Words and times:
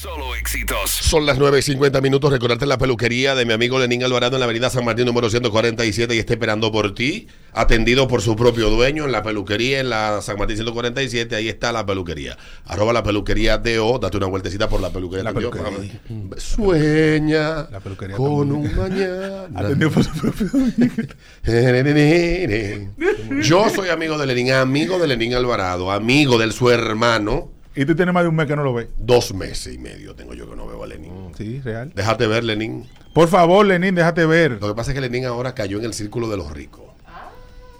Solo 0.00 0.36
éxitos. 0.36 0.90
Son 0.90 1.26
las 1.26 1.38
9 1.38 1.58
y 1.58 1.62
50 1.62 2.00
minutos. 2.00 2.30
Recordarte 2.30 2.66
la 2.66 2.78
peluquería 2.78 3.34
de 3.34 3.44
mi 3.44 3.52
amigo 3.52 3.80
Lenín 3.80 4.04
Alvarado 4.04 4.36
en 4.36 4.40
la 4.40 4.44
avenida 4.44 4.70
San 4.70 4.84
Martín 4.84 5.06
número 5.06 5.28
147 5.28 6.14
y 6.14 6.20
está 6.20 6.34
esperando 6.34 6.70
por 6.70 6.94
ti. 6.94 7.26
Atendido 7.52 8.06
por 8.06 8.22
su 8.22 8.36
propio 8.36 8.70
dueño 8.70 9.06
en 9.06 9.12
la 9.12 9.24
peluquería 9.24 9.80
en 9.80 9.90
la 9.90 10.22
San 10.22 10.38
Martín 10.38 10.56
147. 10.56 11.34
Ahí 11.34 11.48
está 11.48 11.72
la 11.72 11.84
peluquería. 11.84 12.38
Arroba 12.64 12.92
la 12.92 13.02
peluquería 13.02 13.58
de 13.58 13.80
O. 13.80 13.98
Date 13.98 14.18
una 14.18 14.26
vueltecita 14.26 14.68
por 14.68 14.80
la 14.80 14.90
peluquería. 14.90 15.24
La 15.24 15.32
peluquería. 15.32 16.00
Sueña 16.36 17.68
La 17.68 17.80
peluquería 17.80 18.16
con 18.16 18.52
un 18.52 18.76
mañana. 18.76 19.46
Atendido 19.52 19.90
por 19.90 20.04
su 20.04 20.12
propio 20.12 20.48
Yo 23.42 23.68
soy 23.68 23.88
amigo 23.88 24.16
de 24.16 24.26
Lenín, 24.26 24.52
amigo 24.52 25.00
de 25.00 25.08
Lenín 25.08 25.34
Alvarado, 25.34 25.90
amigo 25.90 26.38
de 26.38 26.52
su 26.52 26.70
hermano. 26.70 27.57
Y 27.74 27.84
tú 27.84 27.94
tienes 27.94 28.12
más 28.12 28.24
de 28.24 28.28
un 28.28 28.34
mes 28.34 28.46
que 28.46 28.56
no 28.56 28.64
lo 28.64 28.74
ves. 28.74 28.88
Dos 28.98 29.32
meses 29.34 29.74
y 29.74 29.78
medio 29.78 30.14
tengo 30.14 30.34
yo 30.34 30.48
que 30.48 30.56
no 30.56 30.66
veo 30.66 30.82
a 30.82 30.86
Lenín. 30.86 31.32
Sí, 31.36 31.60
real. 31.60 31.92
Déjate 31.94 32.26
ver, 32.26 32.44
Lenín. 32.44 32.88
Por 33.12 33.28
favor, 33.28 33.64
Lenín, 33.64 33.94
déjate 33.94 34.26
ver. 34.26 34.58
Lo 34.60 34.68
que 34.68 34.74
pasa 34.74 34.90
es 34.90 34.94
que 34.94 35.00
Lenín 35.00 35.26
ahora 35.26 35.54
cayó 35.54 35.78
en 35.78 35.84
el 35.84 35.94
círculo 35.94 36.28
de 36.28 36.36
los 36.36 36.50
ricos. 36.50 36.84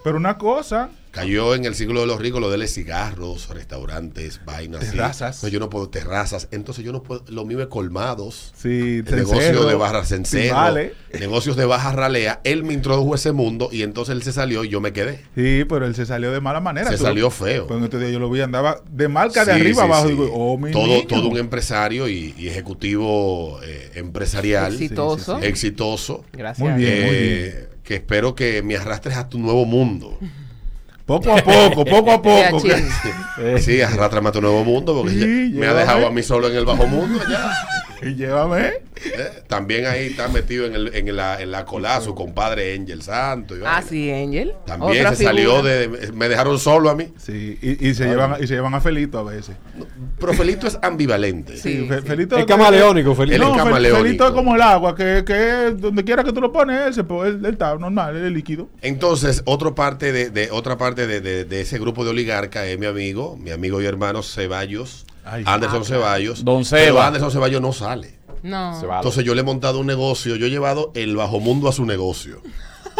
Pero 0.04 0.16
una 0.16 0.38
cosa, 0.38 0.90
Cayó 1.10 1.54
en 1.54 1.64
el 1.64 1.74
círculo 1.74 2.00
de 2.02 2.06
los 2.06 2.20
ricos 2.20 2.40
lo 2.40 2.50
de 2.50 2.58
los 2.58 2.70
cigarros, 2.70 3.48
restaurantes, 3.48 4.40
vainas. 4.44 4.82
así. 4.82 4.90
Terrazas. 4.92 5.42
No, 5.42 5.48
yo 5.48 5.58
no 5.60 5.70
puedo, 5.70 5.88
terrazas. 5.88 6.48
Entonces 6.50 6.84
yo 6.84 6.92
no 6.92 7.02
puedo, 7.02 7.24
lo 7.28 7.44
mío 7.44 7.60
es 7.60 7.66
colmados. 7.68 8.52
sí, 8.56 9.02
El 9.06 9.16
negocio 9.16 9.64
de 9.66 9.74
barras 9.74 10.12
en 10.12 10.24
sí, 10.24 10.38
cero, 10.42 10.54
vale. 10.56 10.94
negocios 11.18 11.56
de 11.56 11.64
baja 11.64 11.92
ralea. 11.92 12.40
Él 12.44 12.62
me 12.64 12.74
introdujo 12.74 13.14
a 13.14 13.16
ese 13.16 13.32
mundo 13.32 13.68
y 13.72 13.82
entonces 13.82 14.14
él 14.14 14.22
se 14.22 14.32
salió 14.32 14.64
y 14.64 14.68
yo 14.68 14.80
me 14.80 14.92
quedé. 14.92 15.24
Sí, 15.34 15.64
pero 15.68 15.86
él 15.86 15.94
se 15.94 16.06
salió 16.06 16.30
de 16.30 16.40
mala 16.40 16.60
manera. 16.60 16.90
Se 16.90 16.98
Tú- 16.98 17.04
salió 17.04 17.30
feo. 17.30 17.66
Pues 17.66 17.78
en 17.78 17.84
estos 17.84 18.00
días 18.00 18.12
yo 18.12 18.18
lo 18.18 18.30
vi, 18.30 18.40
andaba 18.40 18.80
de 18.90 19.08
marca 19.08 19.44
de 19.44 19.54
Sí, 19.54 19.60
arriba 19.60 19.82
sí, 19.82 19.88
abajo. 19.88 20.04
sí. 20.04 20.10
Digo, 20.10 20.30
oh, 20.32 20.58
mi 20.58 20.70
todo, 20.70 20.86
niño. 20.86 21.06
todo 21.06 21.28
un 21.28 21.38
empresario 21.38 22.08
y, 22.08 22.34
y 22.38 22.48
ejecutivo 22.48 23.60
eh, 23.64 23.92
empresarial 23.94 24.72
Exitoso. 24.74 25.36
Sí, 25.36 25.42
sí, 25.42 25.48
exitoso. 25.48 26.24
Gracias. 26.32 26.68
Muy 26.68 26.78
bien. 26.78 26.92
eh, 26.94 27.68
que 27.82 27.94
espero 27.96 28.34
que 28.34 28.62
me 28.62 28.76
arrastres 28.76 29.16
a 29.16 29.28
tu 29.28 29.38
nuevo 29.38 29.64
mundo. 29.64 30.18
Poco 31.08 31.32
a 31.32 31.42
poco, 31.42 31.84
poco 31.86 32.10
a 32.12 32.22
poco. 32.22 32.58
Sí, 33.60 33.80
arrástrame 33.80 34.28
a 34.28 34.32
tu 34.32 34.42
nuevo 34.42 34.62
mundo 34.62 34.94
porque 34.94 35.12
Sí, 35.14 35.52
ya 35.54 35.60
me 35.60 35.66
ha 35.68 35.72
dejado 35.74 36.06
a 36.06 36.10
mí 36.10 36.22
solo 36.22 36.48
en 36.48 36.56
el 36.56 36.66
bajo 36.66 36.86
mundo 36.86 37.18
ya. 37.30 37.50
Y 38.02 38.14
llévame. 38.14 38.66
Eh, 38.68 39.42
También 39.46 39.86
ahí 39.86 40.06
está 40.06 40.28
metido 40.28 40.66
en, 40.66 40.74
el, 40.74 40.94
en 40.94 41.16
la, 41.16 41.40
en 41.40 41.50
la 41.50 41.64
cola 41.64 42.00
su 42.00 42.14
compadre 42.14 42.74
Angel 42.74 43.02
Santo. 43.02 43.56
y 43.56 43.60
Ah, 43.64 43.82
sí, 43.86 44.10
Angel. 44.10 44.52
También 44.66 45.04
Otra 45.06 45.14
se 45.16 45.24
salió 45.24 45.62
de... 45.62 46.10
Me 46.14 46.28
dejaron 46.28 46.58
solo 46.58 46.90
a 46.90 46.94
mí. 46.94 47.12
Sí, 47.18 47.58
y, 47.62 47.88
y 47.88 47.94
se 47.94 48.06
llevan, 48.06 48.36
y 48.42 48.46
se 48.46 48.54
llevan 48.54 48.74
a 48.74 48.80
Felito 48.80 49.18
a 49.18 49.22
veces. 49.24 49.56
Pero 50.18 50.32
Felito 50.34 50.66
es 50.66 50.78
ambivalente. 50.82 51.56
Sí. 51.56 51.86
Fe- 51.88 52.02
Felito 52.02 52.36
Es 52.36 52.44
camaleónico, 52.46 53.14
Felito. 53.14 53.38
No, 53.38 53.56
camaleónico. 53.56 54.02
Felito 54.04 54.26
es 54.26 54.32
como 54.32 54.54
el 54.54 54.62
agua, 54.62 54.94
que, 54.94 55.22
que 55.26 55.72
donde 55.76 56.04
quiera 56.04 56.24
que 56.24 56.32
tú 56.32 56.40
lo 56.40 56.52
pones, 56.52 56.86
él, 56.88 56.94
se 56.94 57.04
po- 57.04 57.24
él- 57.24 57.40
él 57.44 57.52
está 57.52 57.74
normal, 57.76 58.16
él 58.16 58.26
es 58.26 58.32
líquido. 58.32 58.68
Entonces, 58.82 59.42
otra 59.44 59.74
parte 59.74 60.12
de, 60.12 60.30
de- 60.30 60.50
otra 60.50 60.76
parte 60.78 61.06
de, 61.06 61.20
de- 61.20 61.44
de 61.44 61.60
ese 61.60 61.78
grupo 61.78 62.04
de 62.04 62.10
oligarca 62.10 62.66
es 62.66 62.78
mi 62.78 62.86
amigo, 62.86 63.36
mi 63.36 63.50
amigo 63.50 63.80
y 63.82 63.86
hermano 63.86 64.22
Ceballos, 64.22 65.06
Ay. 65.30 65.44
Anderson 65.46 65.84
Ceballos. 65.84 66.44
Don 66.44 66.64
Pero. 66.68 67.00
Anderson 67.00 67.30
Ceballos 67.30 67.60
no 67.60 67.72
sale. 67.72 68.18
No. 68.42 68.80
Entonces 68.80 69.24
yo 69.24 69.34
le 69.34 69.40
he 69.40 69.44
montado 69.44 69.80
un 69.80 69.86
negocio, 69.86 70.36
yo 70.36 70.46
he 70.46 70.50
llevado 70.50 70.92
el 70.94 71.16
bajo 71.16 71.40
mundo 71.40 71.68
a 71.68 71.72
su 71.72 71.84
negocio. 71.84 72.40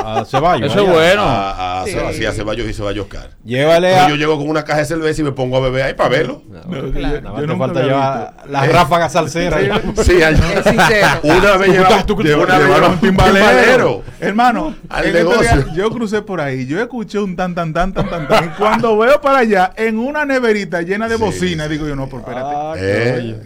A 0.05 0.25
Ceballos. 0.25 0.71
Eso 0.71 0.83
es 0.85 0.91
bueno. 0.91 1.23
A, 1.23 1.83
a, 1.83 1.87
Sí. 1.87 1.97
así 1.99 2.25
a 2.27 2.33
Ceballos 2.33 2.69
y 2.69 2.73
Ceballos 2.75 3.07
Car. 3.07 3.31
Llévale 3.45 3.97
a. 3.97 4.09
yo 4.09 4.17
llego 4.17 4.37
con 4.39 4.49
una 4.49 4.65
caja 4.65 4.81
de 4.81 4.85
cerveza 4.87 5.21
y 5.21 5.25
me 5.25 5.33
pongo 5.33 5.57
a 5.57 5.61
beber 5.61 5.83
ahí 5.83 5.95
para 5.95 6.09
verlo. 6.11 6.43
No, 6.49 6.61
claro. 6.63 6.93
yo- 6.93 7.01
Nada 7.01 7.21
yo 7.21 7.31
más 7.33 7.41
te 7.41 7.47
nunca 7.47 7.59
falta 7.59 7.83
llevar 7.83 8.35
las 8.49 8.73
ráfagas 8.73 9.13
salseras. 9.13 9.61
Sí. 10.05 10.13
Una 11.23 11.57
vez 11.57 11.69
llevaba, 11.71 12.05
una 12.43 12.59
vez 12.59 12.89
un 12.89 12.99
timbalero. 13.01 14.03
Hermano, 14.21 14.75
Al 14.89 15.13
negocio. 15.13 15.67
yo 15.75 15.91
crucé 15.91 16.23
por 16.23 16.41
ahí, 16.41 16.67
yo 16.67 16.81
escuché 16.81 17.19
un 17.19 17.37
tan 17.37 17.55
tan 17.55 17.73
tan 17.73 17.93
tan 17.93 18.09
tan 18.09 18.29
tan. 18.29 18.45
y 18.45 18.49
cuando 18.51 18.97
veo 18.99 19.21
para 19.21 19.39
allá, 19.39 19.73
en 19.77 19.99
una 19.99 20.25
neverita 20.25 20.83
llena 20.83 21.09
de 21.09 21.17
sí. 21.33 21.57
digo 21.69 21.87
yo, 21.87 21.95
no, 21.97 22.07
pero 22.07 22.19
espérate. 22.21 22.55
Ah, 22.55 22.75
Eh. 22.77 23.41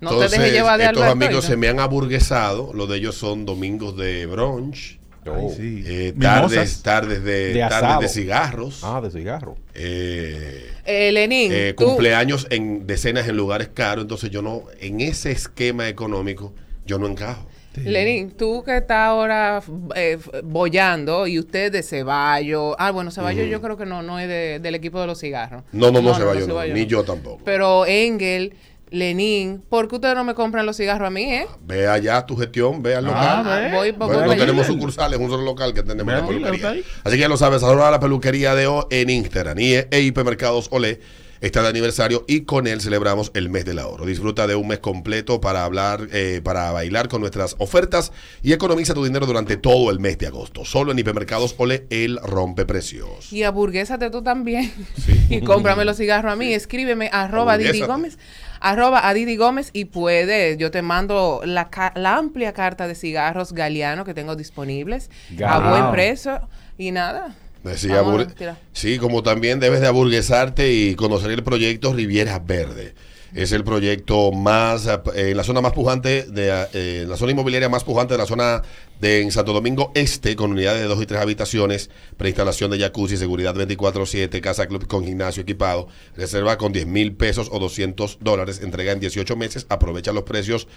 No 0.00 0.10
te 0.18 0.28
dejes 0.28 0.52
llevar 0.52 0.78
de 0.78 0.84
estos 0.86 1.02
amigos 1.04 1.44
se 1.44 1.56
me 1.56 1.68
han 1.68 1.80
aburguesado. 1.80 2.72
Los 2.74 2.88
de 2.88 2.96
ellos 2.96 3.14
son 3.16 3.46
domingos 3.46 3.96
de 3.96 4.26
brunch, 4.26 4.98
Ay, 5.26 5.48
sí. 5.56 5.84
eh, 5.86 6.14
tardes, 6.20 6.82
tardes 6.82 7.22
de, 7.24 7.54
De 7.54 7.60
tardes 7.60 8.00
de 8.00 8.08
cigarros, 8.20 8.80
Ah, 8.82 9.00
de 9.02 9.10
cigarro. 9.10 9.56
eh, 9.74 10.70
Eh, 10.84 11.10
Lenín, 11.12 11.50
eh, 11.52 11.74
tú- 11.76 11.86
cumpleaños 11.86 12.46
en 12.50 12.86
decenas 12.86 13.26
en 13.28 13.36
lugares 13.36 13.68
caros. 13.72 14.02
Entonces 14.04 14.30
yo 14.30 14.42
no, 14.42 14.64
en 14.80 15.00
ese 15.00 15.30
esquema 15.32 15.88
económico, 15.88 16.52
yo 16.86 16.98
no 16.98 17.06
encajo. 17.06 17.46
Lenín, 17.82 18.30
tú 18.30 18.62
que 18.62 18.76
estás 18.76 18.98
ahora 19.08 19.60
eh, 19.96 20.16
bollando 20.44 21.26
y 21.26 21.40
usted 21.40 21.72
de 21.72 21.82
Ceballos. 21.82 22.76
Ah, 22.78 22.92
bueno, 22.92 23.10
Ceballos 23.10 23.48
yo 23.50 23.60
creo 23.60 23.76
que 23.76 23.84
no, 23.84 24.00
no 24.02 24.20
es 24.20 24.28
de- 24.28 24.60
del 24.60 24.76
equipo 24.76 25.00
de 25.00 25.08
los 25.08 25.18
cigarros. 25.18 25.64
No, 25.72 25.90
no, 25.90 26.00
no, 26.00 26.14
Ceballos, 26.14 26.42
no, 26.46 26.54
Ceballos 26.54 26.74
ni 26.74 26.82
no. 26.82 26.86
yo 26.88 27.02
tampoco. 27.04 27.42
Pero 27.44 27.84
Engel, 27.86 28.54
Lenín, 28.90 29.62
¿por 29.68 29.88
qué 29.88 29.96
ustedes 29.96 30.14
no 30.14 30.24
me 30.24 30.34
compran 30.34 30.66
los 30.66 30.76
cigarros 30.76 31.06
a 31.06 31.10
mí, 31.10 31.24
eh? 31.24 31.46
Ve 31.62 31.88
allá 31.88 32.24
tu 32.26 32.36
gestión, 32.36 32.82
ve 32.82 32.94
al 32.94 33.06
Ah, 33.08 33.42
local. 33.42 33.62
ve. 33.62 33.76
voy, 33.76 33.90
voy, 33.92 34.06
Bueno, 34.08 34.24
voy 34.26 34.36
no 34.36 34.40
tenemos 34.40 34.66
sucursales, 34.66 35.18
un 35.18 35.30
solo 35.30 35.42
local 35.42 35.74
que 35.74 35.82
tenemos 35.82 36.06
Ve 36.14 36.20
la 36.20 36.26
peluquería. 36.26 36.84
Así 37.02 37.16
que 37.16 37.20
ya 37.20 37.28
lo 37.28 37.36
sabes, 37.36 37.62
ahora 37.62 37.90
la 37.90 38.00
peluquería 38.00 38.54
de 38.54 38.66
O 38.66 38.86
en 38.90 39.10
Instagram 39.10 39.58
y 39.58 39.74
EIP 39.90 40.18
Mercados 40.24 40.68
Olé 40.70 41.00
está 41.40 41.60
de 41.62 41.68
aniversario 41.68 42.24
y 42.26 42.42
con 42.42 42.66
él 42.66 42.80
celebramos 42.80 43.30
el 43.34 43.50
mes 43.50 43.66
del 43.66 43.78
ahorro. 43.78 44.06
Disfruta 44.06 44.46
de 44.46 44.54
un 44.54 44.66
mes 44.66 44.78
completo 44.78 45.42
para 45.42 45.64
hablar, 45.64 46.08
eh, 46.12 46.40
para 46.42 46.72
bailar 46.72 47.08
con 47.08 47.20
nuestras 47.20 47.56
ofertas 47.58 48.12
y 48.42 48.54
economiza 48.54 48.94
tu 48.94 49.04
dinero 49.04 49.26
durante 49.26 49.58
todo 49.58 49.90
el 49.90 50.00
mes 50.00 50.16
de 50.16 50.28
agosto. 50.28 50.64
Solo 50.64 50.92
en 50.92 50.98
Hipermercados 51.00 51.54
Olé, 51.58 51.86
el 51.90 52.18
rompe 52.22 52.64
precios. 52.64 53.30
Y 53.30 53.42
aburguésate 53.42 54.08
tú 54.08 54.22
también. 54.22 54.72
y 55.28 55.42
cómprame 55.42 55.84
los 55.84 55.98
cigarros 55.98 56.32
a 56.32 56.36
mí. 56.36 56.54
Escríbeme 56.54 57.10
arroba 57.12 57.58
Didi. 57.58 57.80
Gómez. 57.80 58.16
Arroba 58.64 59.06
a 59.08 59.12
Didi 59.14 59.36
Gómez 59.36 59.70
y 59.72 59.84
puedes. 59.86 60.56
Yo 60.58 60.70
te 60.70 60.80
mando 60.82 61.42
la, 61.44 61.68
ca- 61.70 61.92
la 61.96 62.16
amplia 62.16 62.52
carta 62.52 62.88
de 62.88 62.94
cigarros 62.94 63.52
Galeano 63.52 64.04
que 64.04 64.14
tengo 64.14 64.36
disponibles 64.36 65.10
a 65.48 65.70
buen 65.70 65.90
precio. 65.92 66.40
Y 66.78 66.90
nada. 66.90 67.34
Eh, 67.74 67.76
Sí, 67.76 67.88
sí, 68.72 68.98
como 68.98 69.22
también 69.22 69.60
debes 69.60 69.80
de 69.80 69.86
aburguesarte 69.86 70.72
y 70.72 70.94
conocer 70.96 71.30
el 71.30 71.42
proyecto 71.42 71.92
Riviera 71.92 72.38
Verde. 72.38 72.94
Es 73.34 73.50
el 73.50 73.64
proyecto 73.64 74.30
más, 74.30 74.86
eh, 74.86 75.30
en 75.30 75.36
la 75.36 75.42
zona 75.42 75.60
más 75.60 75.72
pujante, 75.72 76.22
de, 76.22 76.68
eh, 76.72 77.04
la 77.08 77.16
zona 77.16 77.32
inmobiliaria 77.32 77.68
más 77.68 77.82
pujante 77.82 78.14
de 78.14 78.18
la 78.18 78.26
zona 78.26 78.62
de 79.00 79.28
Santo 79.32 79.52
Domingo 79.52 79.90
Este, 79.96 80.36
con 80.36 80.52
unidades 80.52 80.82
de 80.82 80.86
dos 80.86 81.02
y 81.02 81.06
tres 81.06 81.20
habitaciones, 81.20 81.90
preinstalación 82.16 82.70
de 82.70 82.78
jacuzzi, 82.78 83.16
seguridad 83.16 83.56
24-7, 83.56 84.40
casa 84.40 84.68
club 84.68 84.86
con 84.86 85.04
gimnasio 85.04 85.42
equipado, 85.42 85.88
reserva 86.16 86.56
con 86.58 86.72
10 86.72 86.86
mil 86.86 87.16
pesos 87.16 87.48
o 87.50 87.58
200 87.58 88.18
dólares, 88.20 88.60
entrega 88.62 88.92
en 88.92 89.00
18 89.00 89.34
meses, 89.34 89.66
aprovecha 89.68 90.12
los 90.12 90.22
precios 90.22 90.68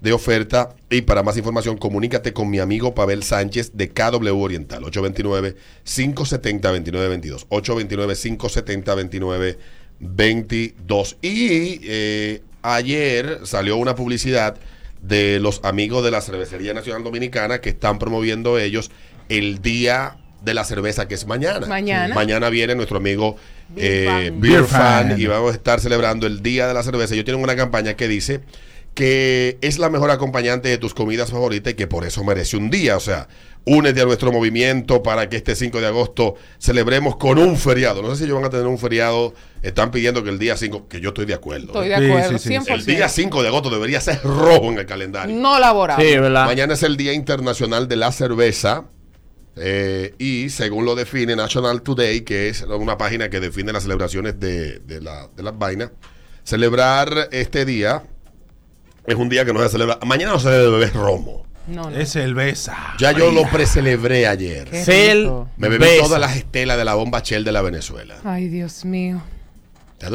de 0.00 0.12
oferta. 0.12 0.76
Y 0.90 1.00
para 1.02 1.24
más 1.24 1.36
información 1.36 1.78
comunícate 1.78 2.32
con 2.32 2.48
mi 2.48 2.60
amigo 2.60 2.94
Pavel 2.94 3.24
Sánchez 3.24 3.72
de 3.74 3.90
KW 3.90 4.40
Oriental 4.40 4.84
829-570-2922 4.84 7.46
829-570-2922 10.00 11.16
y 11.22 11.80
eh, 11.84 12.42
ayer 12.62 13.40
salió 13.44 13.76
una 13.76 13.94
publicidad 13.94 14.56
de 15.02 15.38
los 15.38 15.60
amigos 15.64 16.04
de 16.04 16.10
la 16.10 16.20
Cervecería 16.20 16.72
Nacional 16.72 17.04
Dominicana 17.04 17.60
que 17.60 17.70
están 17.70 17.98
promoviendo 17.98 18.58
ellos 18.58 18.90
el 19.28 19.60
día 19.60 20.16
de 20.42 20.54
la 20.54 20.64
cerveza 20.64 21.08
que 21.08 21.14
es 21.14 21.26
mañana. 21.26 21.66
Mañana. 21.66 22.14
Mañana 22.14 22.48
viene 22.50 22.74
nuestro 22.74 22.98
amigo 22.98 23.36
Beer 23.70 24.02
eh, 24.02 24.04
Fan. 24.06 24.40
Beer 24.40 24.52
Beer 24.52 24.64
Fan 24.64 25.08
Fan. 25.10 25.20
y 25.20 25.26
vamos 25.26 25.52
a 25.52 25.54
estar 25.54 25.80
celebrando 25.80 26.26
el 26.26 26.42
Día 26.42 26.66
de 26.68 26.74
la 26.74 26.82
Cerveza. 26.82 27.14
Yo 27.14 27.24
tengo 27.24 27.42
una 27.42 27.56
campaña 27.56 27.94
que 27.94 28.08
dice 28.08 28.40
que 28.94 29.58
es 29.60 29.78
la 29.78 29.90
mejor 29.90 30.10
acompañante 30.10 30.68
de 30.68 30.78
tus 30.78 30.94
comidas 30.94 31.30
favoritas 31.30 31.72
y 31.72 31.76
que 31.76 31.86
por 31.86 32.04
eso 32.04 32.22
merece 32.24 32.56
un 32.56 32.70
día. 32.70 32.96
O 32.96 33.00
sea, 33.00 33.28
únete 33.64 34.00
a 34.00 34.04
nuestro 34.04 34.30
movimiento 34.30 35.02
para 35.02 35.28
que 35.28 35.36
este 35.36 35.56
5 35.56 35.80
de 35.80 35.86
agosto 35.88 36.36
celebremos 36.58 37.16
con 37.16 37.38
un 37.38 37.56
feriado. 37.56 38.02
No 38.02 38.10
sé 38.10 38.18
si 38.18 38.24
ellos 38.24 38.36
van 38.36 38.44
a 38.44 38.50
tener 38.50 38.66
un 38.66 38.78
feriado. 38.78 39.34
Están 39.62 39.90
pidiendo 39.90 40.22
que 40.22 40.30
el 40.30 40.38
día 40.38 40.56
5, 40.56 40.86
que 40.88 41.00
yo 41.00 41.08
estoy 41.08 41.24
de 41.26 41.34
acuerdo. 41.34 41.66
Estoy 41.66 41.86
¿eh? 41.92 42.00
de 42.00 42.06
acuerdo. 42.12 42.38
sí, 42.38 42.48
sí. 42.50 42.54
100%. 42.54 42.74
El 42.74 42.84
día 42.86 43.08
5 43.08 43.42
de 43.42 43.48
agosto 43.48 43.70
debería 43.70 44.00
ser 44.00 44.20
rojo 44.22 44.70
en 44.70 44.78
el 44.78 44.86
calendario. 44.86 45.34
No 45.36 45.58
laborable. 45.58 46.06
Sí, 46.08 46.16
¿verdad? 46.18 46.44
Mañana 46.46 46.74
es 46.74 46.82
el 46.84 46.96
Día 46.96 47.12
Internacional 47.14 47.88
de 47.88 47.96
la 47.96 48.12
Cerveza. 48.12 48.84
eh, 49.56 50.14
y 50.18 50.50
según 50.50 50.84
lo 50.84 50.94
define 50.94 51.34
National 51.36 51.82
Today, 51.82 52.22
que 52.22 52.48
es 52.48 52.62
una 52.62 52.98
página 52.98 53.28
que 53.30 53.38
define 53.40 53.72
las 53.72 53.84
celebraciones 53.84 54.38
de, 54.40 54.80
de 54.80 55.00
la- 55.00 55.28
de 55.36 55.42
las 55.44 55.56
vainas, 55.58 55.90
celebrar 56.42 57.28
este 57.32 57.64
día 57.64 58.02
es 59.06 59.14
un 59.14 59.28
día 59.28 59.44
que 59.44 59.52
no 59.52 59.60
se 59.62 59.68
celebra. 59.68 59.98
Mañana 60.04 60.32
no 60.32 60.38
se 60.38 60.50
debe 60.50 60.70
beber 60.70 60.92
romo. 60.94 61.44
No, 61.66 61.88
no. 61.90 61.96
Es 61.96 62.10
cerveza. 62.10 62.76
Ya 62.98 63.12
yo 63.12 63.32
lo 63.32 63.48
precelebré 63.50 64.26
ayer. 64.26 64.68
Me 65.56 65.68
bebí 65.68 65.78
Besa. 65.78 66.04
todas 66.04 66.20
las 66.20 66.36
estelas 66.36 66.76
de 66.76 66.84
la 66.84 66.94
bomba 66.94 67.20
Shell 67.24 67.42
de 67.44 67.52
la 67.52 67.62
Venezuela. 67.62 68.16
Ay, 68.24 68.48
Dios 68.48 68.84
mío. 68.84 69.22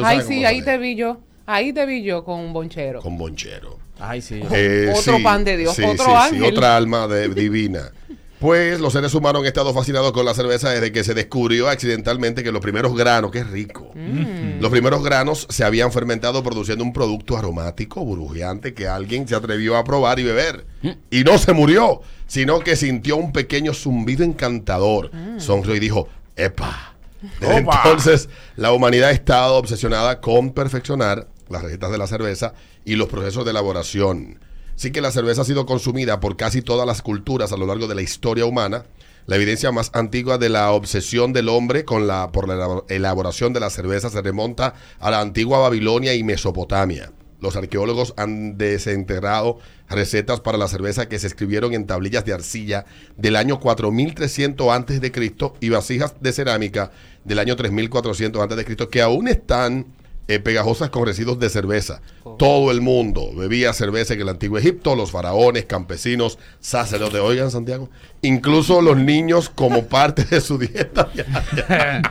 Ay, 0.04 0.20
sí, 0.26 0.44
ahí 0.44 0.62
te 0.62 0.78
vi 0.78 0.94
yo. 0.94 1.20
Ahí 1.46 1.72
te 1.72 1.84
vi 1.86 2.04
yo 2.04 2.24
con 2.24 2.38
un 2.38 2.52
bonchero. 2.52 3.00
Con 3.00 3.18
bonchero. 3.18 3.78
Ay, 3.98 4.22
sí. 4.22 4.40
Eh, 4.52 4.92
Otro 4.96 5.16
sí, 5.16 5.22
pan 5.22 5.44
de 5.44 5.56
Dios, 5.56 5.74
sí, 5.74 5.82
otro 5.82 6.04
sí, 6.04 6.10
sí, 6.30 6.36
ángel. 6.36 6.44
otra 6.44 6.76
alma 6.76 7.06
de- 7.08 7.28
divina. 7.28 7.90
Pues 8.40 8.80
los 8.80 8.94
seres 8.94 9.12
humanos 9.14 9.42
han 9.42 9.46
estado 9.48 9.74
fascinados 9.74 10.12
con 10.12 10.24
la 10.24 10.32
cerveza 10.32 10.70
desde 10.70 10.90
que 10.92 11.04
se 11.04 11.12
descubrió 11.12 11.68
accidentalmente 11.68 12.42
que 12.42 12.50
los 12.50 12.62
primeros 12.62 12.96
granos, 12.96 13.30
qué 13.30 13.44
rico, 13.44 13.90
Mm. 13.94 14.60
los 14.60 14.70
primeros 14.70 15.04
granos 15.04 15.46
se 15.50 15.62
habían 15.62 15.92
fermentado 15.92 16.42
produciendo 16.42 16.82
un 16.82 16.92
producto 16.94 17.36
aromático, 17.36 18.02
burbujeante, 18.02 18.72
que 18.72 18.88
alguien 18.88 19.28
se 19.28 19.34
atrevió 19.34 19.76
a 19.76 19.84
probar 19.84 20.18
y 20.20 20.24
beber. 20.24 20.64
Y 21.10 21.22
no 21.22 21.36
se 21.36 21.52
murió, 21.52 22.00
sino 22.26 22.60
que 22.60 22.76
sintió 22.76 23.16
un 23.18 23.32
pequeño 23.32 23.74
zumbido 23.74 24.24
encantador. 24.24 25.10
Sonrió 25.36 25.74
y 25.76 25.80
dijo, 25.80 26.08
¡epa! 26.36 26.94
Desde 27.40 27.60
Opa. 27.60 27.82
entonces, 27.84 28.30
la 28.56 28.72
humanidad 28.72 29.10
ha 29.10 29.12
estado 29.12 29.56
obsesionada 29.56 30.22
con 30.22 30.52
perfeccionar 30.52 31.28
las 31.50 31.62
recetas 31.62 31.90
de 31.90 31.98
la 31.98 32.06
cerveza 32.06 32.54
y 32.86 32.94
los 32.96 33.08
procesos 33.10 33.44
de 33.44 33.50
elaboración. 33.50 34.40
Sí 34.80 34.92
que 34.92 35.02
la 35.02 35.10
cerveza 35.12 35.42
ha 35.42 35.44
sido 35.44 35.66
consumida 35.66 36.20
por 36.20 36.38
casi 36.38 36.62
todas 36.62 36.86
las 36.86 37.02
culturas 37.02 37.52
a 37.52 37.58
lo 37.58 37.66
largo 37.66 37.86
de 37.86 37.94
la 37.94 38.00
historia 38.00 38.46
humana. 38.46 38.86
La 39.26 39.36
evidencia 39.36 39.70
más 39.72 39.90
antigua 39.92 40.38
de 40.38 40.48
la 40.48 40.70
obsesión 40.70 41.34
del 41.34 41.50
hombre 41.50 41.84
con 41.84 42.06
la, 42.06 42.32
por 42.32 42.48
la 42.48 42.54
elabor- 42.54 42.84
elaboración 42.88 43.52
de 43.52 43.60
la 43.60 43.68
cerveza 43.68 44.08
se 44.08 44.22
remonta 44.22 44.72
a 44.98 45.10
la 45.10 45.20
antigua 45.20 45.58
Babilonia 45.58 46.14
y 46.14 46.22
Mesopotamia. 46.24 47.12
Los 47.42 47.56
arqueólogos 47.56 48.14
han 48.16 48.56
desenterrado 48.56 49.58
recetas 49.90 50.40
para 50.40 50.56
la 50.56 50.66
cerveza 50.66 51.10
que 51.10 51.18
se 51.18 51.26
escribieron 51.26 51.74
en 51.74 51.86
tablillas 51.86 52.24
de 52.24 52.32
arcilla 52.32 52.86
del 53.18 53.36
año 53.36 53.60
4300 53.60 54.66
antes 54.70 55.02
de 55.02 55.12
Cristo 55.12 55.56
y 55.60 55.68
vasijas 55.68 56.14
de 56.22 56.32
cerámica 56.32 56.90
del 57.24 57.38
año 57.38 57.54
3400 57.54 58.40
antes 58.42 58.56
de 58.56 58.64
Cristo 58.64 58.88
que 58.88 59.02
aún 59.02 59.28
están 59.28 59.88
eh, 60.30 60.38
pegajosas 60.38 60.90
con 60.90 61.06
residuos 61.06 61.40
de 61.40 61.50
cerveza. 61.50 62.02
Todo 62.38 62.70
el 62.70 62.80
mundo 62.80 63.32
bebía 63.34 63.72
cerveza 63.72 64.14
en 64.14 64.20
el 64.20 64.28
antiguo 64.28 64.58
Egipto, 64.58 64.94
los 64.94 65.10
faraones, 65.10 65.64
campesinos, 65.64 66.38
sacerdotes, 66.60 67.20
oigan 67.20 67.50
Santiago, 67.50 67.90
incluso 68.22 68.80
los 68.80 68.96
niños 68.96 69.50
como 69.50 69.84
parte 69.88 70.24
de 70.24 70.40
su 70.40 70.56
dieta. 70.56 71.10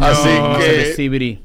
Así 0.00 0.28
que 0.58 1.38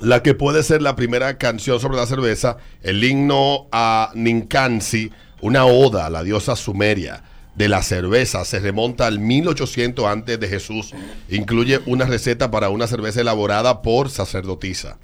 la 0.00 0.22
que 0.22 0.34
puede 0.34 0.62
ser 0.62 0.82
la 0.82 0.94
primera 0.94 1.36
canción 1.36 1.80
sobre 1.80 1.96
la 1.96 2.06
cerveza, 2.06 2.58
el 2.82 3.02
himno 3.02 3.66
a 3.72 4.12
Ninkansi, 4.14 5.10
una 5.40 5.64
oda 5.64 6.06
a 6.06 6.10
la 6.10 6.22
diosa 6.22 6.54
sumeria 6.54 7.24
de 7.54 7.68
la 7.68 7.82
cerveza, 7.82 8.44
se 8.44 8.58
remonta 8.58 9.06
al 9.06 9.18
1800 9.18 10.04
antes 10.04 10.38
de 10.40 10.48
Jesús. 10.48 10.92
Incluye 11.28 11.80
una 11.86 12.04
receta 12.04 12.50
para 12.50 12.68
una 12.70 12.86
cerveza 12.86 13.20
elaborada 13.20 13.82
por 13.82 14.10
sacerdotisa. 14.10 14.98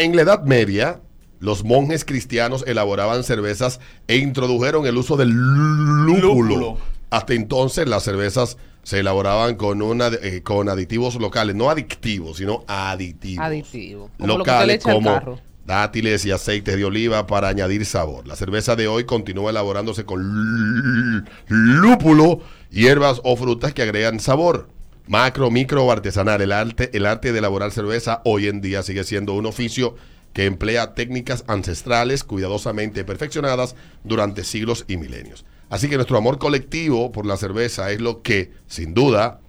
En 0.00 0.16
la 0.16 0.22
Edad 0.22 0.44
Media, 0.44 1.02
los 1.40 1.62
monjes 1.62 2.06
cristianos 2.06 2.64
elaboraban 2.66 3.22
cervezas 3.22 3.80
e 4.08 4.16
introdujeron 4.16 4.86
el 4.86 4.96
uso 4.96 5.18
del 5.18 5.28
lúpulo. 5.28 6.34
Lúpulo. 6.34 6.78
Hasta 7.10 7.34
entonces 7.34 7.86
las 7.86 8.04
cervezas 8.04 8.56
se 8.82 9.00
elaboraban 9.00 9.56
con, 9.56 9.82
una, 9.82 10.06
eh, 10.06 10.40
con 10.42 10.70
aditivos 10.70 11.16
locales, 11.16 11.54
no 11.54 11.68
adictivos, 11.68 12.38
sino 12.38 12.64
aditivos 12.66 14.10
lo 14.16 14.38
locales 14.38 14.82
como 14.82 15.38
dátiles 15.66 16.24
y 16.24 16.30
aceites 16.30 16.78
de 16.78 16.84
oliva 16.86 17.26
para 17.26 17.48
añadir 17.48 17.84
sabor. 17.84 18.26
La 18.26 18.36
cerveza 18.36 18.76
de 18.76 18.88
hoy 18.88 19.04
continúa 19.04 19.50
elaborándose 19.50 20.06
con 20.06 21.26
lúpulo, 21.46 22.40
hierbas 22.70 23.20
o 23.22 23.36
frutas 23.36 23.74
que 23.74 23.82
agregan 23.82 24.18
sabor. 24.18 24.79
Macro, 25.06 25.50
micro 25.50 25.84
o 25.84 25.92
artesanal. 25.92 26.40
El 26.40 26.52
arte, 26.52 26.90
el 26.92 27.06
arte 27.06 27.32
de 27.32 27.38
elaborar 27.38 27.72
cerveza 27.72 28.22
hoy 28.24 28.46
en 28.46 28.60
día 28.60 28.82
sigue 28.82 29.04
siendo 29.04 29.34
un 29.34 29.46
oficio 29.46 29.96
que 30.32 30.46
emplea 30.46 30.94
técnicas 30.94 31.44
ancestrales 31.48 32.22
cuidadosamente 32.22 33.04
perfeccionadas 33.04 33.74
durante 34.04 34.44
siglos 34.44 34.84
y 34.86 34.96
milenios. 34.96 35.44
Así 35.68 35.88
que 35.88 35.96
nuestro 35.96 36.18
amor 36.18 36.38
colectivo 36.38 37.12
por 37.12 37.26
la 37.26 37.36
cerveza 37.36 37.90
es 37.90 38.00
lo 38.00 38.22
que, 38.22 38.52
sin 38.66 38.94
duda, 38.94 39.40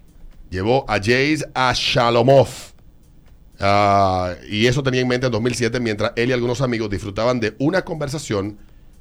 llevó 0.49 0.85
a 0.89 0.97
Jace 0.97 1.45
a 1.53 1.73
Shalomov 1.75 2.71
Ah, 3.63 4.33
y 4.49 4.65
eso 4.65 4.81
tenía 4.81 5.01
en 5.01 5.07
mente 5.07 5.27
en 5.27 5.31
2007 5.31 5.79
mientras 5.79 6.13
él 6.15 6.29
y 6.29 6.33
algunos 6.33 6.61
amigos 6.61 6.89
disfrutaban 6.89 7.39
de 7.39 7.55
una 7.59 7.83
conversación 7.83 8.57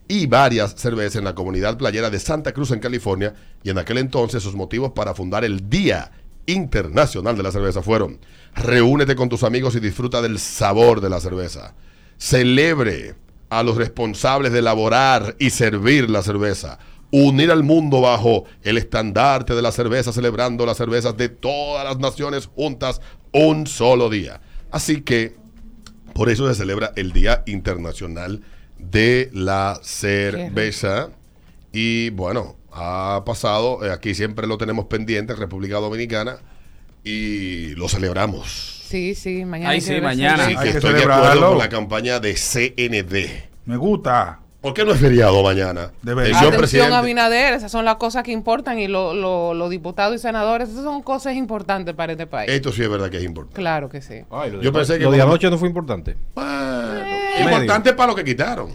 y 0.06 0.26
varias 0.26 0.74
cervezas 0.74 1.16
en 1.16 1.24
la 1.24 1.34
comunidad 1.34 1.78
playera 1.78 2.10
de 2.10 2.18
Santa 2.18 2.52
Cruz 2.52 2.70
en 2.70 2.80
California 2.80 3.34
y 3.62 3.70
en 3.70 3.78
aquel 3.78 3.96
entonces 3.96 4.42
sus 4.42 4.54
motivos 4.54 4.92
para 4.92 5.14
fundar 5.14 5.46
el 5.46 5.70
Día 5.70 6.12
Internacional 6.46 7.36
de 7.36 7.42
la 7.42 7.52
Cerveza 7.52 7.82
fueron 7.82 8.18
reúnete 8.54 9.16
con 9.16 9.28
tus 9.28 9.42
amigos 9.42 9.74
y 9.76 9.80
disfruta 9.80 10.22
del 10.22 10.38
sabor 10.38 11.00
de 11.00 11.10
la 11.10 11.20
cerveza. 11.20 11.74
Celebre 12.16 13.14
a 13.48 13.62
los 13.62 13.76
responsables 13.76 14.52
de 14.52 14.60
elaborar 14.60 15.36
y 15.38 15.50
servir 15.50 16.10
la 16.10 16.22
cerveza. 16.22 16.78
Unir 17.10 17.50
al 17.50 17.64
mundo 17.64 18.00
bajo 18.00 18.44
el 18.62 18.78
estandarte 18.78 19.54
de 19.54 19.62
la 19.62 19.72
cerveza, 19.72 20.12
celebrando 20.12 20.64
las 20.64 20.76
cervezas 20.76 21.16
de 21.16 21.28
todas 21.28 21.84
las 21.84 21.98
naciones 21.98 22.46
juntas 22.46 23.00
un 23.32 23.66
solo 23.66 24.08
día. 24.08 24.40
Así 24.70 25.02
que 25.02 25.34
por 26.14 26.28
eso 26.28 26.46
se 26.48 26.54
celebra 26.54 26.92
el 26.96 27.12
Día 27.12 27.42
Internacional 27.46 28.42
de 28.78 29.30
la 29.32 29.80
Cerveza. 29.82 31.10
Y 31.72 32.10
bueno, 32.10 32.56
ha 32.72 33.22
pasado, 33.24 33.84
eh, 33.84 33.92
aquí 33.92 34.14
siempre 34.14 34.46
lo 34.46 34.58
tenemos 34.58 34.86
pendiente, 34.86 35.32
en 35.32 35.38
República 35.38 35.76
Dominicana, 35.76 36.38
y 37.04 37.74
lo 37.76 37.88
celebramos. 37.88 38.80
Sí, 38.88 39.14
sí, 39.14 39.44
mañana. 39.44 39.70
Hay 39.70 39.80
sí, 39.80 40.00
mañana. 40.00 40.46
Beber 40.46 40.52
que 40.56 40.58
Hay 40.60 40.70
que 40.72 40.78
estoy 40.78 40.94
de 40.94 41.02
acuerdo 41.04 41.48
con 41.50 41.58
la 41.58 41.68
campaña 41.68 42.18
de 42.20 42.34
CND. 42.34 43.48
Me 43.66 43.76
gusta. 43.76 44.40
¿Por 44.60 44.74
qué 44.74 44.84
no 44.84 44.92
es 44.92 45.00
feriado 45.00 45.42
mañana? 45.42 45.90
Debería. 46.02 46.34
Señor 46.34 46.48
Atención 46.48 46.58
presidente. 46.60 46.94
Abinader, 46.94 47.54
esas 47.54 47.72
son 47.72 47.86
las 47.86 47.96
cosas 47.96 48.22
que 48.24 48.32
importan 48.32 48.78
y 48.78 48.88
lo- 48.88 49.14
lo- 49.14 49.54
los 49.54 49.70
diputados 49.70 50.14
y 50.16 50.18
senadores, 50.18 50.68
esas 50.68 50.84
son 50.84 51.00
cosas 51.02 51.34
importantes 51.34 51.94
para 51.94 52.12
este 52.12 52.26
país. 52.26 52.50
Esto 52.50 52.70
sí 52.70 52.82
es 52.82 52.90
verdad 52.90 53.08
que 53.08 53.16
es 53.16 53.24
importante. 53.24 53.56
Claro 53.58 53.88
que 53.88 54.02
sí. 54.02 54.16
Ay, 54.30 54.50
lo 54.50 54.58
de 54.58 54.64
Yo 54.64 54.70
pensé 54.72 54.98
que 54.98 55.04
lo 55.04 55.12
de 55.12 55.22
anoche 55.22 55.48
no 55.48 55.56
fue 55.56 55.68
importante. 55.68 56.14
Bueno, 56.34 56.50
Eh. 57.06 57.42
importante 57.42 57.94
para 57.94 58.08
lo 58.10 58.14
que 58.16 58.24
quitaron. 58.24 58.68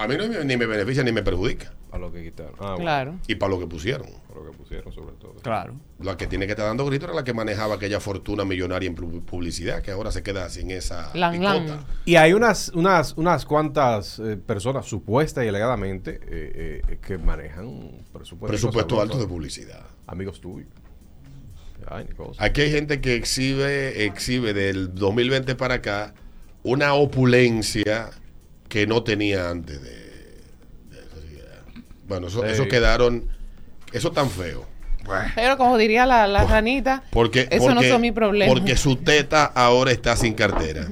A 0.00 0.08
mí 0.08 0.16
no 0.16 0.28
me- 0.28 0.44
ni 0.44 0.56
me 0.56 0.66
beneficia 0.66 1.02
ni 1.04 1.12
me 1.12 1.22
perjudica. 1.22 1.72
A 1.92 1.98
lo 1.98 2.12
que 2.12 2.22
quitaron. 2.22 2.54
Ah, 2.58 2.62
bueno, 2.70 2.76
Claro. 2.78 3.18
Y 3.26 3.34
para 3.34 3.50
lo 3.50 3.58
que 3.58 3.66
pusieron. 3.66 4.06
a 4.06 4.34
lo 4.34 4.50
que 4.50 4.56
pusieron 4.56 4.92
sobre 4.92 5.14
todo. 5.16 5.34
Claro. 5.42 5.74
La 5.98 6.16
que 6.16 6.26
tiene 6.26 6.46
que 6.46 6.52
estar 6.52 6.66
dando 6.66 6.86
gritos 6.86 7.08
era 7.08 7.14
la 7.16 7.24
que 7.24 7.34
manejaba 7.34 7.74
aquella 7.74 7.98
fortuna 8.00 8.44
millonaria 8.44 8.86
en 8.88 8.96
pu- 8.96 9.22
publicidad, 9.24 9.82
que 9.82 9.90
ahora 9.90 10.12
se 10.12 10.22
queda 10.22 10.48
sin 10.48 10.70
esa 10.70 11.10
Lan. 11.14 11.84
Y 12.04 12.14
hay 12.16 12.32
unas, 12.32 12.68
unas, 12.70 13.14
unas 13.16 13.44
cuantas 13.44 14.18
eh, 14.20 14.36
personas, 14.36 14.86
supuesta 14.86 15.44
y 15.44 15.48
alegadamente, 15.48 16.20
eh, 16.28 16.82
eh, 16.88 16.98
que 17.04 17.18
manejan 17.18 17.90
presupuesto. 18.12 18.46
Presupuesto 18.46 19.00
alto 19.00 19.18
de 19.18 19.26
publicidad. 19.26 19.82
Amigos 20.06 20.40
tuyos. 20.40 20.68
Ay. 21.88 22.06
Aquí 22.38 22.60
hay 22.60 22.70
gente 22.70 23.00
que 23.00 23.16
exhibe, 23.16 24.04
exhibe 24.04 24.52
del 24.54 24.94
2020 24.94 25.54
para 25.56 25.74
acá 25.76 26.14
una 26.62 26.92
opulencia 26.94 28.10
que 28.70 28.86
no 28.86 29.02
tenía 29.02 29.50
antes 29.50 29.82
de, 29.82 29.90
de 29.90 30.98
eh. 30.98 31.82
Bueno, 32.08 32.28
eso, 32.28 32.40
Sí. 32.42 32.48
eso 32.50 32.66
quedaron, 32.68 33.28
eso 33.92 34.10
tan 34.12 34.30
feo. 34.30 34.64
Pero 35.34 35.56
como 35.58 35.76
diría 35.76 36.06
la, 36.06 36.26
la 36.28 36.44
ranita, 36.44 37.02
Porque, 37.10 37.48
eso 37.50 37.74
no 37.74 37.82
son 37.82 38.00
mi 38.00 38.12
problema. 38.12 38.50
Porque 38.52 38.76
su 38.76 38.96
teta 38.96 39.44
ahora 39.44 39.90
está 39.90 40.16
sin 40.16 40.34
cartera. 40.34 40.86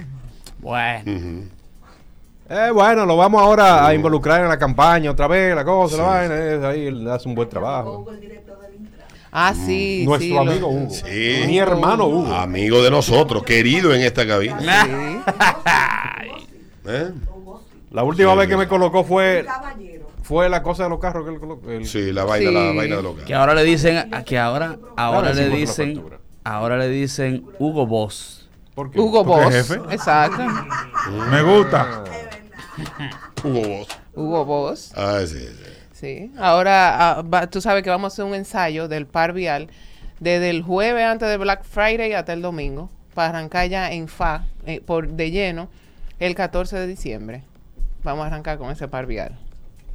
Bueno. 0.58 1.47
Eh, 2.50 2.70
bueno, 2.73 3.06
lo 3.06 3.16
vamos 3.16 3.40
ahora 3.42 3.87
a 3.87 3.94
involucrar 3.94 4.40
en 4.42 4.49
la 4.49 4.58
campaña 4.58 5.11
otra 5.12 5.28
vez, 5.28 5.54
la 5.54 5.64
cosa, 5.64 5.99
la 5.99 6.02
vaina. 6.02 6.35
eh, 6.37 6.61
ahí 6.66 7.06
hace 7.11 7.28
un 7.28 7.35
buen 7.37 7.49
trabajo. 7.49 8.06
ah, 9.30 9.54
sí. 9.54 10.02
Nuestro 10.04 10.26
sí, 10.26 10.32
lo- 10.35 10.40
amigo 10.40 10.68
Hugo. 10.68 10.90
Sí. 10.90 11.42
Mi 11.47 11.58
hermano 11.58 12.06
Hugo. 12.06 12.35
Amigo 12.35 12.82
de 12.82 12.90
nosotros, 12.90 13.44
querido 13.44 13.94
en 13.94 14.00
esta 14.00 14.26
cabina. 14.26 14.58
¿Eh? 16.87 17.11
La 17.90 18.02
última 18.04 18.33
Sí, 18.33 18.38
vez 18.38 18.49
que 18.49 18.57
me 18.57 18.68
colocó 18.68 19.04
fue 19.04 19.45
fue 20.23 20.49
la 20.50 20.62
cosa 20.62 20.85
de 20.85 20.90
los 20.90 20.99
carros 20.99 21.25
que 21.25 21.33
él 21.35 21.40
colocó. 21.40 21.71
el- 21.71 21.87
Sí, 21.87 22.12
la 22.12 22.25
vaina, 22.25 22.50
la 22.50 22.73
vaina 22.73 22.97
de 22.97 23.02
loca. 23.02 23.25
Que 23.25 23.35
ahora 23.35 23.54
le 23.54 23.64
dicen, 23.64 24.12
a- 24.12 24.25
que 24.25 24.38
ahora, 24.38 24.76
ahora 24.97 25.33
le 25.33 25.49
dicen, 25.49 26.02
ahora 26.45 26.76
le 26.76 26.88
dicen 26.88 27.47
Hugo 27.59 27.87
Boss. 27.87 28.49
¿Por 28.75 28.90
qué? 28.90 29.00
Hugo 29.00 29.25
Boss. 29.25 29.54
es 29.54 29.68
jefe. 29.68 29.80
Exacto. 29.95 30.42
Me 31.30 31.42
gusta. 31.42 32.04
Hugo 33.45 33.61
Boss. 33.68 33.88
Hugo 34.14 34.45
Boss. 34.45 34.92
Ah, 34.97 35.21
sí, 35.26 35.38
sí. 35.38 35.49
Sí. 35.92 36.33
Ahora, 36.38 37.11
ah, 37.18 37.23
va- 37.23 37.47
tú 37.49 37.61
sabes 37.61 37.83
que 37.83 37.90
vamos 37.90 38.12
a 38.12 38.14
hacer 38.14 38.25
un 38.25 38.35
ensayo 38.35 38.87
del 38.87 39.07
par 39.07 39.33
vial 39.33 39.68
desde 40.21 40.50
el 40.50 40.62
jueves 40.62 41.04
antes 41.04 41.28
de 41.28 41.37
Black 41.38 41.64
Friday 41.64 42.12
hasta 42.12 42.33
el 42.33 42.42
domingo 42.42 42.90
para 43.14 43.30
arrancar 43.30 43.68
ya 43.68 43.90
en 43.92 44.07
FA 44.09 44.45
eh, 44.66 44.80
por 44.85 45.09
de 45.09 45.30
lleno 45.30 45.68
el 46.21 46.35
14 46.35 46.76
de 46.76 46.87
diciembre. 46.87 47.42
Vamos 48.12 48.24
a 48.24 48.26
arrancar 48.28 48.58
con 48.58 48.70
ese 48.70 48.88
par 48.88 49.06
vial. 49.06 49.38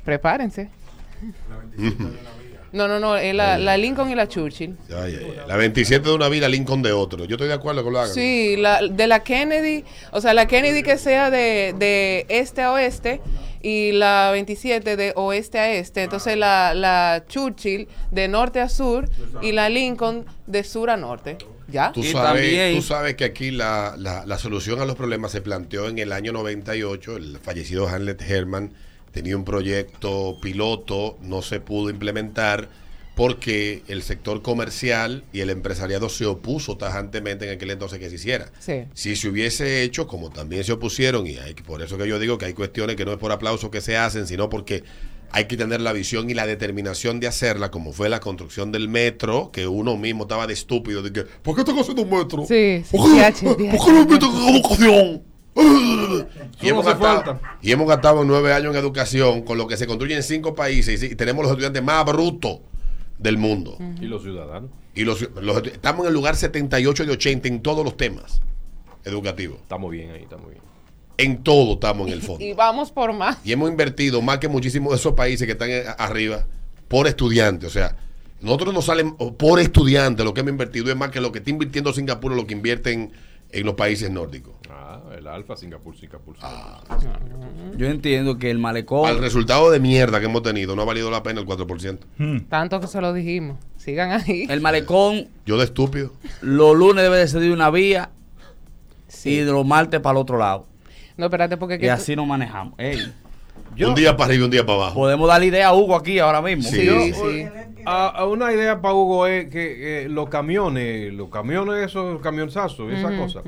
Prepárense. 0.03 0.69
No, 2.73 2.87
no, 2.87 2.99
no, 2.99 3.15
es 3.15 3.35
la, 3.35 3.59
la 3.59 3.77
Lincoln 3.77 4.09
y 4.09 4.15
la 4.15 4.27
Churchill. 4.27 4.75
Ay, 4.89 5.15
ay, 5.19 5.27
ay. 5.29 5.41
La 5.47 5.57
27 5.57 6.09
de 6.09 6.15
una 6.15 6.27
vida, 6.27 6.49
Lincoln 6.49 6.81
de 6.81 6.91
otro. 6.91 7.25
Yo 7.25 7.35
estoy 7.35 7.47
de 7.47 7.53
acuerdo 7.53 7.83
con 7.83 7.93
lo 7.93 7.99
hagan. 7.99 8.11
Sí, 8.11 8.55
la, 8.57 8.81
de 8.81 9.05
la 9.05 9.19
Kennedy, 9.19 9.85
o 10.11 10.19
sea, 10.19 10.33
la 10.33 10.47
Kennedy 10.47 10.81
que 10.81 10.97
sea 10.97 11.29
de, 11.29 11.75
de 11.77 12.25
este 12.29 12.63
a 12.63 12.71
oeste 12.71 13.21
y 13.61 13.91
la 13.91 14.31
27 14.31 14.97
de 14.97 15.13
oeste 15.15 15.59
a 15.59 15.71
este. 15.71 16.01
Entonces 16.01 16.35
la, 16.35 16.73
la 16.73 17.23
Churchill 17.29 17.87
de 18.09 18.27
norte 18.27 18.59
a 18.59 18.69
sur 18.69 19.07
y 19.43 19.51
la 19.51 19.69
Lincoln 19.69 20.25
de 20.47 20.63
sur 20.63 20.89
a 20.89 20.97
norte. 20.97 21.37
¿Ya? 21.67 21.91
Tú 21.91 22.01
Y 22.01 22.11
sabes, 22.11 22.41
también- 22.41 22.75
tú 22.75 22.81
sabes 22.81 23.15
que 23.15 23.23
aquí 23.25 23.51
la, 23.51 23.95
la- 23.97 24.25
la 24.25 24.37
solución 24.37 24.79
a 24.81 24.85
los 24.85 24.95
problemas 24.95 25.31
se 25.31 25.41
planteó 25.41 25.87
en 25.87 25.97
el 25.99 26.11
año 26.11 26.31
98. 26.33 27.17
El 27.17 27.37
fallecido 27.39 27.87
Hamlet 27.87 28.21
Herman 28.21 28.71
tenía 29.11 29.37
un 29.37 29.45
proyecto 29.45 30.37
piloto, 30.41 31.17
no 31.21 31.41
se 31.41 31.59
pudo 31.59 31.89
implementar 31.89 32.67
porque 33.15 33.83
el 33.87 34.01
sector 34.01 34.41
comercial 34.41 35.23
y 35.31 35.41
el 35.41 35.51
empresariado 35.51 36.09
se 36.09 36.25
opuso 36.25 36.77
tajantemente 36.77 37.45
en 37.45 37.51
aquel 37.55 37.69
entonces 37.69 37.99
que 37.99 38.09
se 38.09 38.15
hiciera. 38.15 38.49
Sí. 38.59 38.85
Si 38.95 39.15
se 39.15 39.29
hubiese 39.29 39.83
hecho, 39.83 40.07
como 40.07 40.31
también 40.31 40.63
se 40.63 40.71
opusieron, 40.71 41.27
y 41.27 41.37
hay, 41.37 41.53
que- 41.53 41.63
por 41.63 41.81
eso 41.83 41.97
que 41.97 42.07
yo 42.07 42.17
digo 42.17 42.39
que 42.39 42.45
hay 42.45 42.53
cuestiones 42.53 42.95
que 42.95 43.05
no 43.05 43.11
es 43.11 43.19
por 43.19 43.31
aplauso 43.31 43.69
que 43.69 43.81
se 43.81 43.97
hacen, 43.97 44.25
sino 44.25 44.49
porque 44.49 44.83
hay 45.33 45.45
que 45.45 45.57
tener 45.57 45.81
la 45.81 45.93
visión 45.93 46.29
y 46.29 46.35
la 46.35 46.45
determinación 46.45 47.19
de 47.19 47.25
hacerla, 47.25 47.71
como 47.71 47.91
fue 47.91 48.07
la 48.07 48.19
construcción 48.19 48.71
del 48.71 48.87
metro, 48.87 49.49
que 49.51 49.67
uno 49.67 49.97
mismo 49.97 50.23
estaba 50.23 50.45
de 50.45 50.53
estúpido, 50.53 51.01
de 51.01 51.11
que, 51.11 51.23
¿por 51.23 51.55
qué 51.55 51.61
están 51.61 51.77
haciendo 51.79 52.03
un 52.03 52.09
metro? 52.11 52.45
Sí, 52.45 52.83
sí, 52.85 52.95
¿Por 52.95 53.11
qué, 53.11 53.19
DH, 53.19 53.43
¿por 53.43 53.57
DH. 53.57 53.85
qué 53.85 53.91
no 53.91 54.01
invitan 54.01 54.29
a 54.29 54.49
educación? 54.51 55.23
Y 56.61 56.69
hemos, 56.69 56.85
gastado, 56.85 57.39
y 57.61 57.71
hemos 57.71 57.87
gastado 57.87 58.23
nueve 58.23 58.53
años 58.53 58.73
en 58.73 58.79
educación, 58.79 59.41
con 59.41 59.57
lo 59.57 59.67
que 59.67 59.75
se 59.75 59.85
construye 59.85 60.15
en 60.15 60.23
cinco 60.23 60.55
países, 60.55 61.03
y, 61.03 61.15
tenemos 61.15 61.43
los 61.43 61.51
estudiantes 61.51 61.83
más 61.83 62.05
brutos 62.05 62.59
del 63.17 63.37
mundo. 63.37 63.77
Y 63.99 64.05
los 64.05 64.23
ciudadanos. 64.23 64.69
Y 64.95 65.03
los, 65.03 65.21
estamos 65.21 66.01
en 66.01 66.07
el 66.07 66.13
lugar 66.13 66.35
78 66.35 67.05
de 67.05 67.11
80 67.11 67.47
en 67.47 67.61
todos 67.61 67.83
los 67.83 67.97
temas 67.97 68.41
educativos. 69.03 69.59
Estamos 69.61 69.91
bien 69.91 70.11
ahí, 70.11 70.23
estamos 70.23 70.49
bien. 70.49 70.61
En 71.17 71.43
todo 71.43 71.73
estamos 71.73 72.07
en 72.07 72.13
el 72.13 72.21
fondo. 72.21 72.43
Y 72.45 72.53
vamos 72.53 72.91
por 72.91 73.13
más. 73.13 73.37
Y 73.45 73.51
hemos 73.51 73.69
invertido 73.69 74.21
más 74.21 74.39
que 74.39 74.47
muchísimos 74.47 74.91
de 74.91 74.97
esos 74.97 75.13
países 75.13 75.45
que 75.45 75.53
están 75.53 75.69
eh, 75.69 75.83
arriba 75.97 76.45
por 76.87 77.07
estudiante. 77.07 77.65
O 77.67 77.69
sea, 77.69 77.95
nosotros 78.41 78.73
nos 78.73 78.85
salen 78.85 79.15
por 79.15 79.59
estudiante. 79.59 80.23
Lo 80.23 80.33
que 80.33 80.41
hemos 80.41 80.51
invertido 80.51 80.89
es 80.89 80.95
más 80.95 81.09
que 81.11 81.21
lo 81.21 81.31
que 81.31 81.39
está 81.39 81.49
invirtiendo 81.51 81.93
Singapur 81.93 82.31
o 82.33 82.35
lo 82.35 82.45
que 82.47 82.53
invierten 82.53 83.11
en 83.51 83.65
los 83.65 83.75
países 83.75 84.09
nórdicos. 84.09 84.53
Ah, 84.69 84.99
el 85.15 85.27
Alfa, 85.27 85.55
Singapur, 85.55 85.95
Singapur, 85.95 86.35
Ah. 86.41 86.81
Singapur. 86.99 87.77
Yo 87.77 87.87
entiendo 87.87 88.37
que 88.39 88.49
el 88.51 88.57
malecón. 88.57 89.07
Al 89.07 89.19
resultado 89.19 89.69
de 89.71 89.79
mierda 89.79 90.19
que 90.19 90.25
hemos 90.25 90.41
tenido, 90.43 90.75
no 90.75 90.81
ha 90.81 90.85
valido 90.85 91.09
la 91.11 91.21
pena 91.23 91.39
el 91.39 91.45
4%. 91.45 91.99
Tanto 92.49 92.79
que 92.81 92.87
se 92.87 92.99
lo 92.99 93.13
dijimos. 93.13 93.57
Sigan 93.77 94.11
ahí. 94.11 94.45
El 94.49 94.59
malecón, 94.61 95.27
Yo 95.45 95.57
de 95.57 95.65
estúpido. 95.65 96.11
los 96.41 96.75
lunes 96.75 97.03
debe 97.03 97.17
de 97.17 97.27
ser 97.27 97.41
de 97.41 97.53
una 97.53 97.69
vía 97.69 98.09
y 99.23 99.35
de 99.37 99.51
los 99.51 99.65
martes 99.65 99.99
para 100.01 100.17
el 100.17 100.21
otro 100.21 100.37
lado. 100.37 100.67
No, 101.17 101.25
espérate, 101.25 101.57
porque... 101.57 101.75
Y 101.75 101.79
que- 101.79 101.91
así 101.91 102.15
nos 102.15 102.25
manejamos. 102.27 102.73
Ey, 102.77 102.99
un 103.85 103.95
día 103.95 104.15
para 104.15 104.29
arriba 104.29 104.41
y 104.41 104.45
un 104.45 104.51
día 104.51 104.65
para 104.65 104.77
abajo. 104.77 104.95
podemos 104.95 105.27
darle 105.27 105.47
idea 105.47 105.67
a 105.69 105.73
Hugo 105.73 105.95
aquí 105.95 106.19
ahora 106.19 106.41
mismo. 106.41 106.63
Sí, 106.63 107.13
Sí. 107.13 107.45
A, 107.85 108.07
a 108.09 108.25
una 108.25 108.53
idea 108.53 108.81
para 108.81 108.93
Hugo 108.93 109.27
es 109.27 109.49
que 109.49 110.03
eh, 110.05 110.09
los 110.09 110.29
camiones, 110.29 111.13
los 111.13 111.29
camiones 111.29 111.85
esos 111.85 112.21
camionzazos, 112.21 112.91
esas 112.93 113.11
cosas, 113.13 113.43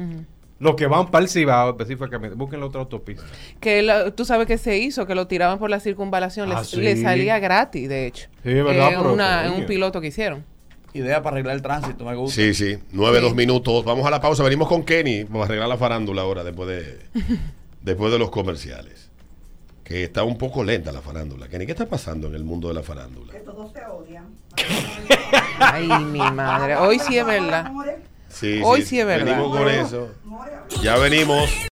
los 0.60 0.76
que 0.76 0.88
van 0.88 1.10
para 1.12 1.24
el 1.24 1.30
Cibao 1.30 1.70
específicamente, 1.72 2.36
busquen 2.36 2.60
la 2.60 2.66
otra 2.68 2.82
autopista. 2.82 3.24
Que 3.60 3.82
la- 3.82 4.12
tú 4.12 4.26
sabes 4.26 4.46
que 4.48 4.58
se 4.58 4.78
hizo, 4.78 5.06
que 5.06 5.16
lo 5.16 5.28
tiraban 5.28 5.58
por 5.60 5.70
la 5.70 5.80
circunvalación. 5.80 6.52
Ah, 6.52 6.60
les- 6.60 6.68
sí. 6.70 6.82
Le 6.82 6.98
salía 7.02 7.40
gratis, 7.40 7.88
de 7.90 8.08
hecho. 8.08 8.28
Sí, 8.44 8.50
es 8.52 8.64
verdad, 8.64 8.94
En 8.94 9.00
pero, 9.00 9.14
una- 9.14 9.46
en 9.48 9.54
un 9.54 9.66
piloto 9.66 10.02
que 10.02 10.08
hicieron. 10.08 10.44
Idea 10.96 11.22
para 11.22 11.36
arreglar 11.36 11.56
el 11.56 11.62
tránsito, 11.62 12.06
me 12.06 12.16
gusta. 12.16 12.36
Sí, 12.42 12.54
sí. 12.54 12.78
Nueve, 12.92 13.18
Sí. 13.20 13.24
dos 13.26 13.36
minutos. 13.36 13.84
Vamos 13.84 14.06
a 14.06 14.10
la 14.10 14.22
pausa. 14.22 14.44
Venimos 14.44 14.68
con 14.70 14.84
Kenny. 14.84 15.24
Vamos 15.26 15.42
a 15.42 15.46
arreglar 15.46 15.68
la 15.68 15.78
farándula 15.78 16.22
ahora 16.22 16.44
después 16.44 16.70
de, 16.70 17.00
después 17.82 18.12
de 18.12 18.20
los 18.20 18.30
comerciales. 18.30 19.10
Que 19.84 20.04
está 20.06 20.24
un 20.24 20.38
poco 20.38 20.64
lenta 20.64 20.92
la 20.92 21.02
farándula. 21.02 21.48
Kenny, 21.48 21.66
¿qué 21.66 21.74
está 21.74 21.86
pasando 21.86 22.28
en 22.28 22.36
el 22.36 22.44
mundo 22.44 22.70
de 22.70 22.74
la 22.76 22.82
farándula? 22.82 23.34
que 23.34 23.40
todos 23.40 23.72
se 23.74 23.86
odian. 23.86 24.26
Ay, 25.60 25.88
mi 26.06 26.20
madre. 26.32 26.76
Hoy 26.78 26.98
sí 27.00 27.18
es 27.18 27.26
verdad. 27.26 27.72
Sí, 28.30 28.62
Hoy 28.64 28.82
sí 28.82 29.00
es 29.00 29.06
verdad. 29.06 29.38
Venimos 29.38 29.58
con 29.58 29.70
eso. 29.70 30.10
Ya 30.82 30.98
venimos. 30.98 31.50